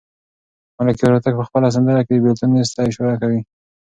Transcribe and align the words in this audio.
ملکیار 0.77 1.11
هوتک 1.13 1.33
په 1.39 1.43
خپله 1.49 1.67
سندره 1.75 2.01
کې 2.05 2.13
د 2.15 2.21
بېلتون 2.23 2.49
نیز 2.55 2.69
ته 2.75 2.81
اشاره 2.89 3.15
کوي. 3.21 3.41